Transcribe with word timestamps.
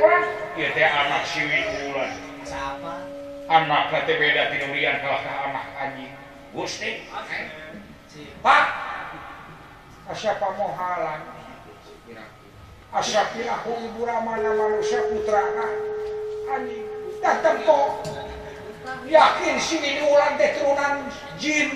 anak 0.00 1.22
siwi 1.28 1.60
anak 3.50 3.82
beda 3.92 4.42
tirian 4.48 4.96
siapa 6.72 8.56
asya 12.92 13.24
aku 13.48 13.72
ibura 13.88 14.16
mana 14.24 14.48
manusia 14.56 15.00
putra 15.12 15.40
yakin 19.08 19.54
siwi 19.60 19.90
diuran 20.00 20.32
deturunanjin 20.36 21.68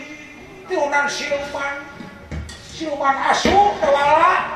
turunan 0.69 1.06
sipan 1.08 1.75
siluman 2.75 3.17
asuh 3.33 3.73
kewala 3.80 4.55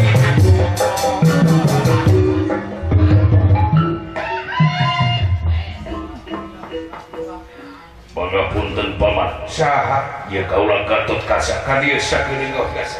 warpunten 8.15 8.95
pamakaha 9.01 10.25
ya 10.33 10.41
kaulang 10.49 10.85
katot 10.89 11.19
kasa 11.29 11.57
kaiyo 11.67 11.97
sainginggahasa 12.01 12.99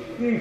Hai 0.21 0.37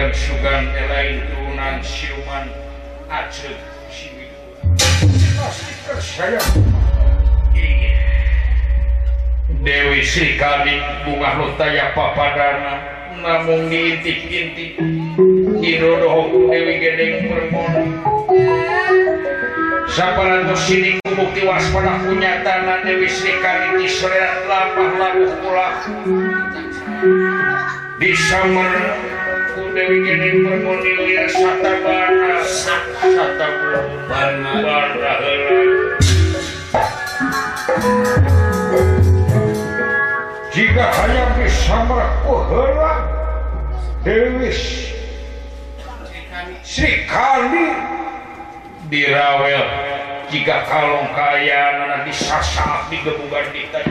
dan 0.00 0.16
sugan 0.16 0.64
elain 0.80 1.20
turunan 1.28 1.76
siuman 1.84 2.48
Aceh 3.12 3.52
Masih 5.36 5.76
tersayang 5.84 6.48
iya. 7.52 8.00
Dewi 9.60 10.00
kali 10.40 10.80
bunga 11.04 11.30
lutaya 11.36 11.92
papadana 11.92 12.74
namun 13.20 13.68
intik 13.68 14.24
intip 14.32 14.80
didodoh 15.60 16.48
Dewi 16.48 16.80
Gedeng 16.80 17.12
siapa 19.84 19.84
Saparantos 20.16 20.64
sini 20.64 20.96
bukti 21.12 21.44
waspada 21.44 22.00
punya 22.08 22.40
tanah 22.40 22.88
Dewi 22.88 23.04
Srikali 23.04 23.84
di 23.84 23.84
seret 23.84 24.48
lapah 24.48 24.90
labuh 24.96 25.28
pula 25.44 25.70
di 28.00 28.10
samar 28.16 28.72
jika 29.50 29.66
hanya 40.94 41.46
sekali 46.62 47.74
diraawa 48.86 49.66
jika 50.30 50.56
kalau 50.70 51.02
kayak 51.10 52.06
bisaungan 52.06 52.86
kita 53.50 53.82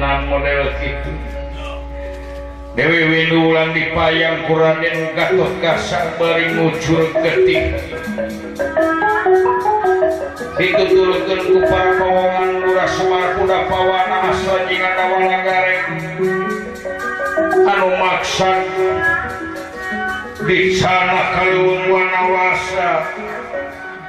model 0.00 0.68
itu 0.84 1.12
DewiW 2.76 3.32
dululan 3.32 3.72
diayang 3.72 4.44
kurang 4.44 4.76
yang 4.84 5.16
katuh 5.16 5.48
kasar 5.64 6.12
be 6.20 6.52
muncul 6.52 7.00
ketika 7.24 7.80
itu 10.60 10.82
turutgupan 10.92 11.86
pongan 11.96 12.48
dura 12.60 12.86
suaar 12.88 13.24
kudawarnaingat 13.40 14.94
a 14.96 15.04
Halmaksan 17.66 18.56
di 20.48 20.78
sana 20.78 21.34
kalun 21.36 21.80
warnawasa. 21.92 22.92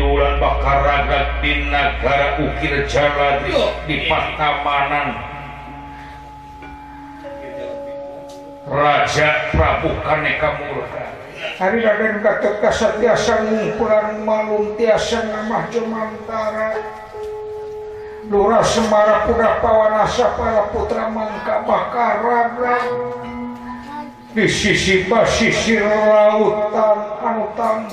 ulan 0.00 0.40
bakarraga 0.40 1.42
di 1.44 1.68
nagara 1.68 2.40
Ukir 2.40 2.88
Ja 2.88 3.12
diamaan 3.84 5.06
Rajat 8.72 9.52
Prabu 9.58 9.88
bukan 9.92 10.24
kurangun 13.76 14.64
tiasa 14.80 15.20
Jemantara 15.68 16.70
do 18.32 18.48
sembar 18.64 19.28
pun 19.28 19.44
pawwana 19.60 20.08
para 20.08 20.62
Putramanngka 20.72 21.66
bakarraga 21.68 22.76
di 24.32 24.48
sisi 24.48 25.04
passisir 25.04 25.84
laututanauangcap 25.84 27.92